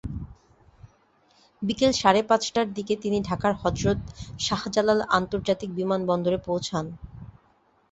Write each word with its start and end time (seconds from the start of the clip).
বিকেল 1.61 1.91
সাড়ে 1.91 2.21
পাঁচটার 2.23 2.67
দিকে 2.73 2.93
তিনি 2.95 3.17
ঢাকায় 3.29 3.57
হজরত 3.61 3.99
শাহজালাল 4.39 4.99
আন্তর্জাতিক 5.17 5.69
বিমানবন্দরে 5.79 6.39
পৌঁছান। 6.47 6.85